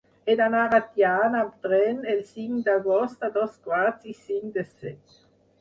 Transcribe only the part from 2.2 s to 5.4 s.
cinc d'agost a dos quarts i cinc de set.